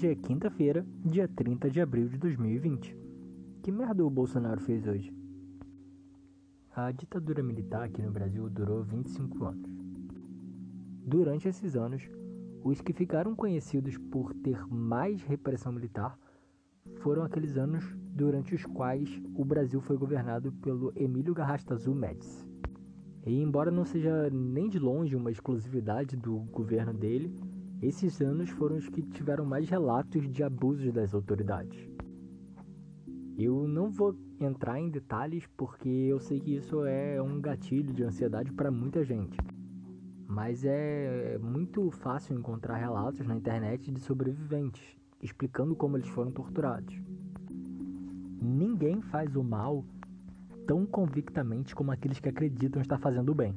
Hoje 0.00 0.12
é 0.12 0.14
quinta-feira, 0.14 0.82
dia 1.04 1.28
30 1.28 1.68
de 1.68 1.78
abril 1.78 2.08
de 2.08 2.16
2020. 2.16 2.96
Que 3.62 3.70
merda 3.70 4.02
o 4.02 4.08
Bolsonaro 4.08 4.58
fez 4.58 4.86
hoje? 4.86 5.14
A 6.74 6.90
ditadura 6.90 7.42
militar 7.42 7.82
aqui 7.82 8.00
no 8.00 8.10
Brasil 8.10 8.48
durou 8.48 8.82
25 8.82 9.44
anos. 9.44 9.70
Durante 11.04 11.48
esses 11.48 11.76
anos, 11.76 12.08
os 12.64 12.80
que 12.80 12.94
ficaram 12.94 13.36
conhecidos 13.36 13.98
por 13.98 14.32
ter 14.32 14.66
mais 14.72 15.22
repressão 15.22 15.70
militar 15.70 16.18
foram 17.00 17.22
aqueles 17.22 17.58
anos 17.58 17.84
durante 18.10 18.54
os 18.54 18.64
quais 18.64 19.20
o 19.34 19.44
Brasil 19.44 19.82
foi 19.82 19.98
governado 19.98 20.50
pelo 20.62 20.94
Emílio 20.96 21.34
Garrastazu 21.34 21.94
Médici. 21.94 22.42
E 23.26 23.38
embora 23.38 23.70
não 23.70 23.84
seja 23.84 24.30
nem 24.30 24.66
de 24.66 24.78
longe 24.78 25.14
uma 25.14 25.30
exclusividade 25.30 26.16
do 26.16 26.38
governo 26.38 26.94
dele, 26.94 27.36
esses 27.82 28.20
anos 28.20 28.50
foram 28.50 28.76
os 28.76 28.88
que 28.88 29.02
tiveram 29.02 29.44
mais 29.44 29.68
relatos 29.68 30.30
de 30.30 30.42
abusos 30.42 30.92
das 30.92 31.14
autoridades. 31.14 31.88
Eu 33.38 33.66
não 33.66 33.90
vou 33.90 34.14
entrar 34.38 34.78
em 34.78 34.90
detalhes 34.90 35.46
porque 35.56 35.88
eu 35.88 36.20
sei 36.20 36.40
que 36.40 36.56
isso 36.56 36.84
é 36.84 37.20
um 37.22 37.40
gatilho 37.40 37.92
de 37.92 38.02
ansiedade 38.02 38.52
para 38.52 38.70
muita 38.70 39.02
gente. 39.04 39.38
Mas 40.26 40.64
é 40.64 41.38
muito 41.38 41.90
fácil 41.90 42.38
encontrar 42.38 42.76
relatos 42.76 43.26
na 43.26 43.34
internet 43.34 43.90
de 43.90 44.00
sobreviventes 44.00 45.00
explicando 45.22 45.76
como 45.76 45.96
eles 45.96 46.08
foram 46.08 46.30
torturados. 46.30 46.94
Ninguém 48.40 49.00
faz 49.02 49.36
o 49.36 49.44
mal 49.44 49.84
tão 50.66 50.86
convictamente 50.86 51.74
como 51.74 51.92
aqueles 51.92 52.18
que 52.18 52.28
acreditam 52.28 52.80
estar 52.80 52.98
fazendo 52.98 53.32
o 53.32 53.34
bem. 53.34 53.54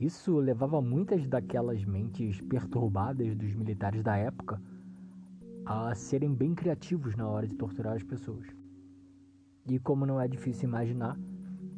Isso 0.00 0.38
levava 0.38 0.80
muitas 0.80 1.26
daquelas 1.26 1.84
mentes 1.84 2.40
perturbadas 2.40 3.36
dos 3.36 3.54
militares 3.54 4.02
da 4.02 4.16
época 4.16 4.58
a 5.66 5.94
serem 5.94 6.34
bem 6.34 6.54
criativos 6.54 7.14
na 7.14 7.28
hora 7.28 7.46
de 7.46 7.54
torturar 7.54 7.96
as 7.96 8.02
pessoas. 8.02 8.46
E 9.68 9.78
como 9.78 10.06
não 10.06 10.18
é 10.18 10.26
difícil 10.26 10.70
imaginar, 10.70 11.18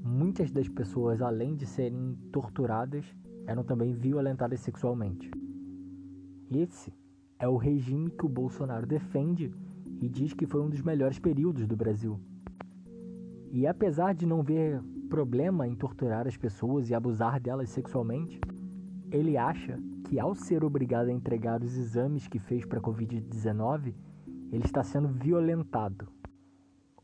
muitas 0.04 0.52
das 0.52 0.68
pessoas, 0.68 1.20
além 1.20 1.56
de 1.56 1.66
serem 1.66 2.16
torturadas, 2.30 3.04
eram 3.44 3.64
também 3.64 3.92
violentadas 3.92 4.60
sexualmente. 4.60 5.28
Esse 6.48 6.92
é 7.40 7.48
o 7.48 7.56
regime 7.56 8.08
que 8.08 8.24
o 8.24 8.28
Bolsonaro 8.28 8.86
defende 8.86 9.52
e 10.00 10.08
diz 10.08 10.32
que 10.32 10.46
foi 10.46 10.60
um 10.60 10.70
dos 10.70 10.80
melhores 10.80 11.18
períodos 11.18 11.66
do 11.66 11.74
Brasil. 11.74 12.20
E 13.50 13.66
apesar 13.66 14.14
de 14.14 14.26
não 14.26 14.44
ver 14.44 14.80
problema 15.08 15.66
em 15.66 15.74
torturar 15.74 16.26
as 16.26 16.36
pessoas 16.36 16.88
e 16.88 16.94
abusar 16.94 17.40
delas 17.40 17.70
sexualmente, 17.70 18.40
ele 19.10 19.36
acha 19.36 19.78
que 20.04 20.18
ao 20.18 20.34
ser 20.34 20.64
obrigado 20.64 21.08
a 21.08 21.12
entregar 21.12 21.62
os 21.62 21.76
exames 21.76 22.26
que 22.26 22.38
fez 22.38 22.64
para 22.64 22.78
a 22.78 22.82
Covid-19, 22.82 23.94
ele 24.50 24.64
está 24.64 24.82
sendo 24.82 25.08
violentado. 25.08 26.08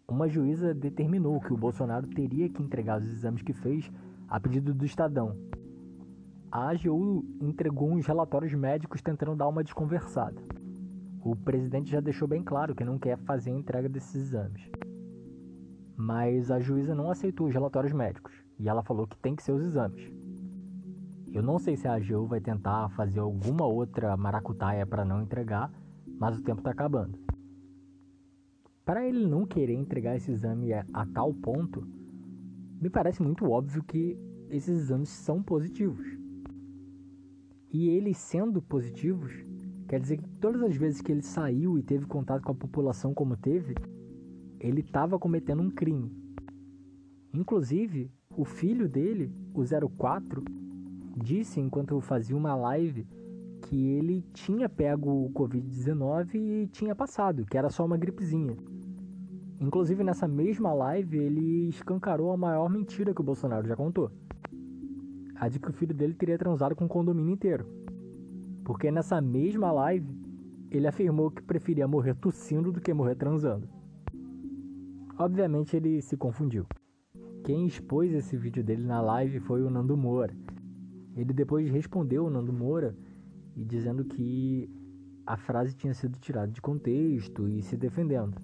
Uma 0.06 0.28
juíza 0.28 0.72
determinou 0.74 1.40
que 1.40 1.52
o 1.52 1.56
Bolsonaro 1.56 2.06
teria 2.06 2.48
que 2.48 2.62
entregar 2.62 2.98
os 2.98 3.06
exames 3.06 3.42
que 3.42 3.52
fez 3.52 3.90
a 4.28 4.40
pedido 4.40 4.74
do 4.74 4.84
Estadão, 4.84 5.36
a 6.50 6.70
AGU 6.70 7.27
entregou 7.42 7.90
uns 7.92 8.06
relatórios 8.06 8.55
médicos 8.55 9.02
tentando 9.02 9.36
dar 9.36 9.48
uma 9.48 9.62
desconversada. 9.62 10.40
O 11.22 11.36
presidente 11.36 11.90
já 11.90 12.00
deixou 12.00 12.27
bem 12.27 12.42
claro 12.42 12.74
que 12.74 12.84
não 12.84 12.98
quer 12.98 13.18
fazer 13.18 13.50
a 13.50 13.55
entrega 13.55 13.86
desses 13.86 14.14
exames. 14.14 14.62
Mas 16.00 16.48
a 16.48 16.60
juíza 16.60 16.94
não 16.94 17.10
aceitou 17.10 17.48
os 17.48 17.52
relatórios 17.52 17.92
médicos 17.92 18.32
e 18.56 18.68
ela 18.68 18.84
falou 18.84 19.04
que 19.04 19.18
tem 19.18 19.34
que 19.34 19.42
ser 19.42 19.50
os 19.50 19.64
exames. 19.64 20.08
Eu 21.32 21.42
não 21.42 21.58
sei 21.58 21.77
se 21.77 21.88
a 21.88 21.94
AGU 21.94 22.24
vai 22.24 22.40
tentar 22.40 22.89
fazer 22.90 23.18
alguma 23.18 23.67
outra 23.67 24.17
maracutaia 24.17 24.86
para 24.86 25.05
não 25.05 25.20
entregar, 25.20 25.73
mas 26.06 26.39
o 26.39 26.42
tempo 26.42 26.61
está 26.61 26.70
acabando. 26.70 27.18
Para 28.84 29.05
ele 29.05 29.27
não 29.27 29.45
querer 29.45 29.74
entregar 29.74 30.14
esse 30.14 30.30
exame 30.30 30.73
a, 30.73 30.86
a 30.92 31.05
tal 31.05 31.34
ponto, 31.34 31.84
me 32.80 32.89
parece 32.89 33.20
muito 33.20 33.50
óbvio 33.50 33.83
que 33.83 34.17
esses 34.50 34.83
exames 34.83 35.08
são 35.08 35.42
positivos. 35.42 36.06
E 37.73 37.89
eles 37.89 38.18
sendo 38.18 38.62
positivos, 38.62 39.33
quer 39.89 39.98
dizer 39.98 40.18
que 40.18 40.28
todas 40.39 40.62
as 40.62 40.77
vezes 40.77 41.02
que 41.02 41.11
ele 41.11 41.23
saiu 41.23 41.77
e 41.77 41.83
teve 41.83 42.06
contato 42.06 42.44
com 42.44 42.52
a 42.52 42.55
população 42.55 43.12
como 43.12 43.36
teve, 43.36 43.74
ele 44.61 44.80
estava 44.80 45.19
cometendo 45.19 45.63
um 45.63 45.70
crime. 45.70 46.11
Inclusive, 47.33 48.11
o 48.36 48.45
filho 48.45 48.89
dele, 48.89 49.33
o 49.55 49.63
04, 49.96 50.45
disse 51.17 51.61
enquanto 51.61 52.01
fazia 52.01 52.36
uma 52.36 52.55
live 52.55 53.07
que 53.63 53.77
ele 53.77 54.24
tinha 54.33 54.68
pego 54.68 55.27
o 55.27 55.33
Covid-19 55.33 56.35
e 56.35 56.67
tinha 56.68 56.95
passado, 56.95 57.45
que 57.45 57.58
era 57.58 57.70
só 57.70 57.85
uma 57.85 57.97
gripezinha. 57.97 58.57
Inclusive, 59.61 60.05
nessa 60.05 60.29
mesma 60.29 60.73
live, 60.73 61.18
ele 61.18 61.68
escancarou 61.68 62.30
a 62.33 62.36
maior 62.36 62.70
mentira 62.70 63.13
que 63.13 63.20
o 63.20 63.24
Bolsonaro 63.24 63.67
já 63.67 63.74
contou 63.74 64.11
a 65.39 65.48
de 65.48 65.58
que 65.58 65.70
o 65.70 65.73
filho 65.73 65.95
dele 65.95 66.14
teria 66.14 66.36
transado 66.36 66.74
com 66.74 66.85
o 66.85 66.89
condomínio 66.89 67.33
inteiro. 67.33 67.64
Porque 68.64 68.91
nessa 68.91 69.20
mesma 69.20 69.70
live, 69.70 70.08
ele 70.70 70.86
afirmou 70.86 71.30
que 71.30 71.42
preferia 71.42 71.86
morrer 71.86 72.14
tossindo 72.14 72.73
do 72.73 72.80
que 72.80 72.92
morrer 72.92 73.14
transando. 73.14 73.68
Obviamente 75.18 75.77
ele 75.77 76.01
se 76.01 76.17
confundiu. 76.17 76.64
Quem 77.42 77.67
expôs 77.67 78.12
esse 78.12 78.36
vídeo 78.36 78.62
dele 78.62 78.84
na 78.84 79.01
live 79.01 79.40
foi 79.40 79.64
o 79.64 79.70
Nando 79.70 79.96
Moura. 79.96 80.33
Ele 81.17 81.33
depois 81.33 81.68
respondeu 81.68 82.27
o 82.27 82.30
Nando 82.30 82.52
Moura 82.52 82.96
e 83.56 83.64
dizendo 83.64 84.05
que 84.05 84.70
a 85.27 85.36
frase 85.36 85.74
tinha 85.74 85.92
sido 85.92 86.20
tirada 86.20 86.52
de 86.52 86.62
contexto 86.62 87.48
e 87.48 87.61
se 87.62 87.77
defendendo. 87.77 88.40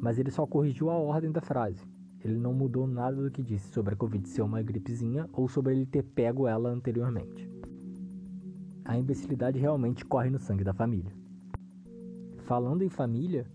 Mas 0.00 0.18
ele 0.18 0.32
só 0.32 0.44
corrigiu 0.44 0.90
a 0.90 0.98
ordem 0.98 1.30
da 1.30 1.40
frase. 1.40 1.86
Ele 2.24 2.36
não 2.36 2.52
mudou 2.52 2.88
nada 2.88 3.22
do 3.22 3.30
que 3.30 3.40
disse 3.40 3.72
sobre 3.72 3.94
a 3.94 3.96
Covid 3.96 4.28
ser 4.28 4.42
uma 4.42 4.60
gripezinha 4.60 5.30
ou 5.32 5.48
sobre 5.48 5.72
ele 5.72 5.86
ter 5.86 6.02
pego 6.02 6.48
ela 6.48 6.68
anteriormente. 6.68 7.48
A 8.84 8.98
imbecilidade 8.98 9.60
realmente 9.60 10.04
corre 10.04 10.30
no 10.30 10.40
sangue 10.40 10.64
da 10.64 10.74
família. 10.74 11.12
Falando 12.38 12.82
em 12.82 12.88
família, 12.88 13.46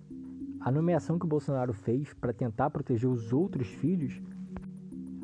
a 0.63 0.71
nomeação 0.71 1.17
que 1.17 1.25
o 1.25 1.29
Bolsonaro 1.29 1.73
fez 1.73 2.13
para 2.13 2.31
tentar 2.31 2.69
proteger 2.69 3.09
os 3.09 3.33
outros 3.33 3.67
filhos, 3.67 4.21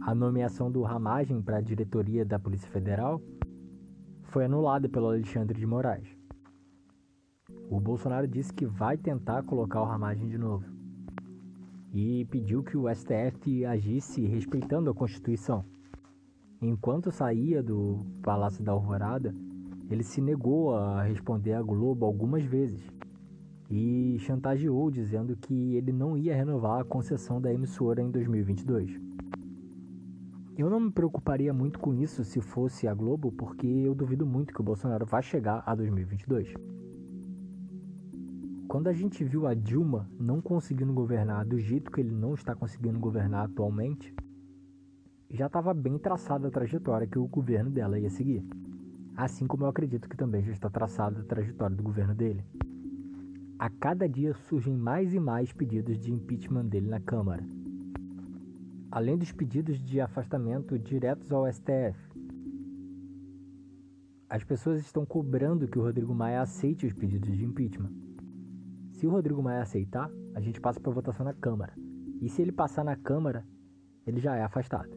a 0.02 0.16
nomeação 0.16 0.72
do 0.72 0.82
Ramagem 0.82 1.42
para 1.44 1.58
a 1.58 1.62
diretoria 1.62 2.26
da 2.26 2.40
Polícia 2.40 2.68
Federal, 2.70 3.22
foi 4.24 4.46
anulada 4.46 4.90
pelo 4.90 5.08
Alexandre 5.08 5.60
de 5.60 5.66
Moraes. 5.66 6.08
O 7.70 7.80
Bolsonaro 7.80 8.28
disse 8.28 8.52
que 8.52 8.66
vai 8.66 8.98
tentar 8.98 9.44
colocar 9.44 9.82
o 9.82 9.86
Ramagem 9.86 10.28
de 10.28 10.38
novo 10.40 10.66
e 11.94 12.26
pediu 12.26 12.64
que 12.64 12.76
o 12.76 12.94
STF 12.94 13.64
agisse 13.66 14.26
respeitando 14.26 14.90
a 14.90 14.94
Constituição. 14.94 15.64
Enquanto 16.60 17.12
saía 17.12 17.62
do 17.62 18.00
Palácio 18.24 18.64
da 18.64 18.72
Alvorada, 18.72 19.32
ele 19.90 20.04
se 20.04 20.20
negou 20.20 20.76
a 20.76 21.04
responder 21.04 21.54
à 21.54 21.62
Globo 21.62 22.06
algumas 22.06 22.44
vezes 22.44 22.82
e 23.70 24.18
chantageou 24.20 24.90
dizendo 24.90 25.36
que 25.36 25.76
ele 25.76 25.92
não 25.92 26.18
ia 26.18 26.36
renovar 26.36 26.82
a 26.82 26.86
concessão 26.86 27.42
da 27.42 27.54
emissora 27.54 28.02
em 28.02 28.10
2022. 28.10 29.00
Eu 30.58 30.70
não 30.70 30.80
me 30.80 30.92
preocuparia 30.92 31.54
muito 31.54 31.78
com 31.78 31.94
isso 31.94 32.24
se 32.24 32.42
fosse 32.42 32.88
a 32.88 32.94
Globo, 32.94 33.32
porque 33.32 33.68
eu 33.68 33.94
duvido 33.94 34.26
muito 34.26 34.54
que 34.54 34.62
o 34.62 34.64
Bolsonaro 34.64 35.06
vá 35.06 35.22
chegar 35.22 35.62
a 35.66 35.76
2022. 35.76 36.54
Quando 38.68 38.88
a 38.88 38.94
gente 38.94 39.24
viu 39.24 39.46
a 39.46 39.54
Dilma 39.54 40.10
não 40.20 40.42
conseguindo 40.42 40.92
governar 40.92 41.46
do 41.46 41.60
jeito 41.60 41.92
que 41.92 42.02
ele 42.02 42.14
não 42.14 42.34
está 42.34 42.56
conseguindo 42.56 43.00
governar 43.00 43.46
atualmente, 43.46 44.14
já 45.30 45.46
estava 45.46 45.74
bem 45.74 45.98
traçada 45.98 46.48
a 46.48 46.52
trajetória 46.52 47.08
que 47.08 47.20
o 47.20 47.28
governo 47.28 47.70
dela 47.70 48.00
ia 48.00 48.10
seguir. 48.10 48.44
Assim 49.16 49.46
como 49.46 49.64
eu 49.64 49.70
acredito 49.70 50.10
que 50.10 50.18
também 50.18 50.44
já 50.44 50.52
está 50.52 50.70
traçada 50.70 51.20
a 51.20 51.24
trajetória 51.24 51.76
do 51.76 51.84
governo 51.84 52.16
dele. 52.16 52.44
A 53.60 53.72
cada 53.72 54.08
dia 54.08 54.36
surgem 54.36 54.78
mais 54.78 55.16
e 55.16 55.20
mais 55.20 55.52
pedidos 55.52 55.98
de 55.98 56.14
impeachment 56.14 56.68
dele 56.68 56.88
na 56.88 57.00
Câmara. 57.00 57.44
Além 58.92 59.18
dos 59.18 59.32
pedidos 59.32 59.84
de 59.84 60.00
afastamento 60.00 60.78
diretos 60.78 61.32
ao 61.32 61.52
STF. 61.52 61.98
As 64.30 64.44
pessoas 64.44 64.80
estão 64.82 65.08
cobrando 65.08 65.68
que 65.68 65.80
o 65.80 65.82
Rodrigo 65.82 66.14
Maia 66.14 66.44
aceite 66.44 66.86
os 66.86 66.94
pedidos 66.94 67.36
de 67.36 67.44
impeachment. 67.44 67.92
Se 68.92 69.08
o 69.08 69.10
Rodrigo 69.10 69.42
Maia 69.42 69.64
aceitar, 69.64 70.08
a 70.36 70.40
gente 70.40 70.62
passa 70.62 70.80
para 70.80 70.92
votação 70.92 71.26
na 71.26 71.34
Câmara. 71.34 71.74
E 72.22 72.30
se 72.30 72.44
ele 72.44 72.52
passar 72.52 72.84
na 72.84 72.96
Câmara, 72.96 73.44
ele 74.06 74.20
já 74.20 74.36
é 74.36 74.44
afastado. 74.44 74.96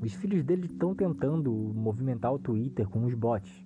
Os 0.00 0.14
filhos 0.14 0.42
dele 0.42 0.64
estão 0.64 0.94
tentando 0.94 1.52
movimentar 1.52 2.32
o 2.32 2.38
Twitter 2.38 2.88
com 2.88 3.04
os 3.04 3.12
bots. 3.12 3.62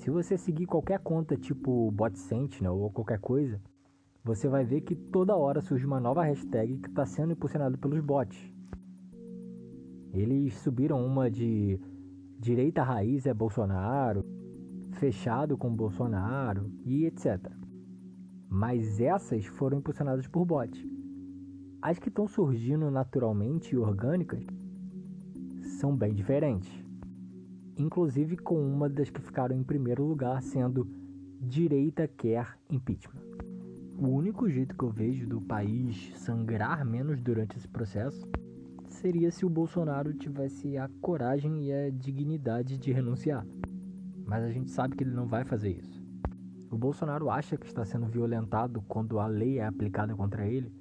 Se 0.00 0.08
você 0.08 0.38
seguir 0.38 0.64
qualquer 0.64 0.98
conta 1.00 1.36
tipo 1.36 1.90
Bot 1.90 2.18
Sentinel 2.18 2.74
ou 2.74 2.90
qualquer 2.90 3.18
coisa, 3.18 3.60
você 4.24 4.48
vai 4.48 4.64
ver 4.64 4.80
que 4.80 4.96
toda 4.96 5.36
hora 5.36 5.60
surge 5.60 5.84
uma 5.84 6.00
nova 6.00 6.24
hashtag 6.24 6.78
que 6.78 6.88
está 6.88 7.04
sendo 7.04 7.34
impulsionada 7.34 7.76
pelos 7.76 8.00
bots. 8.00 8.50
Eles 10.14 10.54
subiram 10.54 11.04
uma 11.04 11.30
de 11.30 11.78
direita 12.38 12.82
raiz 12.82 13.26
é 13.26 13.34
Bolsonaro, 13.34 14.24
fechado 14.92 15.58
com 15.58 15.70
Bolsonaro 15.70 16.72
e 16.86 17.04
etc. 17.04 17.38
mas 18.48 19.00
essas 19.00 19.44
foram 19.44 19.80
impulsionadas 19.80 20.26
por 20.26 20.46
bots. 20.46 20.82
As 21.82 21.98
que 21.98 22.08
estão 22.08 22.26
surgindo 22.26 22.90
naturalmente 22.90 23.74
e 23.74 23.78
orgânicas 23.78 24.46
são 25.78 25.94
bem 25.94 26.14
diferentes. 26.14 26.89
Inclusive 27.76 28.36
com 28.36 28.60
uma 28.60 28.88
das 28.88 29.10
que 29.10 29.20
ficaram 29.20 29.56
em 29.56 29.62
primeiro 29.62 30.04
lugar 30.04 30.42
sendo 30.42 30.86
Direita 31.42 32.06
quer 32.06 32.58
impeachment. 32.68 33.22
O 33.98 34.08
único 34.08 34.48
jeito 34.48 34.76
que 34.76 34.84
eu 34.84 34.90
vejo 34.90 35.26
do 35.26 35.40
país 35.40 36.12
sangrar 36.16 36.84
menos 36.84 37.20
durante 37.20 37.56
esse 37.56 37.66
processo 37.66 38.28
seria 38.88 39.30
se 39.30 39.46
o 39.46 39.50
Bolsonaro 39.50 40.12
tivesse 40.12 40.76
a 40.76 40.88
coragem 41.00 41.64
e 41.64 41.72
a 41.72 41.90
dignidade 41.90 42.76
de 42.76 42.92
renunciar. 42.92 43.46
Mas 44.26 44.44
a 44.44 44.50
gente 44.50 44.70
sabe 44.70 44.96
que 44.96 45.04
ele 45.04 45.14
não 45.14 45.26
vai 45.26 45.44
fazer 45.44 45.70
isso. 45.70 46.02
O 46.70 46.78
Bolsonaro 46.78 47.28
acha 47.28 47.56
que 47.56 47.66
está 47.66 47.84
sendo 47.84 48.06
violentado 48.06 48.82
quando 48.86 49.18
a 49.18 49.26
lei 49.26 49.58
é 49.58 49.66
aplicada 49.66 50.14
contra 50.14 50.46
ele, 50.46 50.72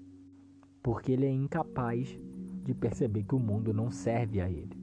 porque 0.83 1.11
ele 1.11 1.25
é 1.25 1.31
incapaz 1.31 2.15
de 2.63 2.73
perceber 2.73 3.23
que 3.23 3.35
o 3.35 3.39
mundo 3.39 3.73
não 3.73 3.89
serve 3.89 4.39
a 4.39 4.49
ele. 4.49 4.78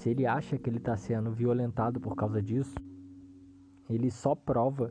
Se 0.00 0.08
ele 0.08 0.26
acha 0.26 0.56
que 0.56 0.70
ele 0.70 0.78
está 0.78 0.96
sendo 0.96 1.30
violentado 1.30 2.00
por 2.00 2.16
causa 2.16 2.40
disso, 2.40 2.74
ele 3.86 4.10
só 4.10 4.34
prova 4.34 4.90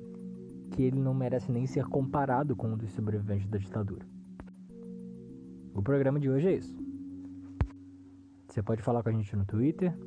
que 0.70 0.84
ele 0.84 1.02
não 1.02 1.16
merece 1.16 1.52
nem 1.52 1.66
ser 1.66 1.86
comparado 1.86 2.56
com 2.56 2.68
um 2.68 2.78
dos 2.78 2.92
sobreviventes 2.92 3.48
da 3.48 3.58
ditadura. 3.58 4.06
O 5.74 5.82
programa 5.82 6.20
de 6.20 6.30
hoje 6.30 6.48
é 6.50 6.56
isso. 6.58 6.78
Você 8.48 8.62
pode 8.62 8.84
falar 8.84 9.02
com 9.02 9.10
a 9.10 9.12
gente 9.12 9.36
no 9.36 9.46
Twitter, 9.46 9.98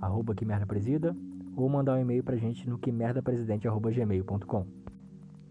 arroba 0.00 0.34
que 0.34 0.44
merda 0.44 0.66
presida, 0.66 1.14
ou 1.54 1.68
mandar 1.68 1.94
um 1.94 2.00
e-mail 2.00 2.24
pra 2.24 2.34
gente 2.36 2.68
no 2.68 2.76
que 2.76 2.90
gmail.com. 2.90 4.66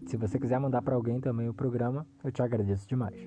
Se 0.04 0.18
você 0.18 0.38
quiser 0.38 0.60
mandar 0.60 0.82
para 0.82 0.94
alguém 0.94 1.18
também 1.22 1.48
o 1.48 1.54
programa, 1.54 2.06
eu 2.22 2.30
te 2.30 2.42
agradeço 2.42 2.86
demais. 2.86 3.18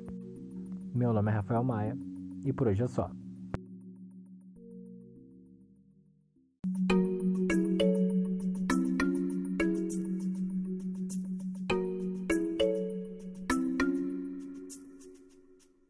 Meu 0.94 1.12
nome 1.12 1.32
é 1.32 1.34
Rafael 1.34 1.64
Maia 1.64 1.98
e 2.46 2.54
por 2.54 2.68
hoje 2.68 2.84
é 2.84 2.88
só. 2.88 3.10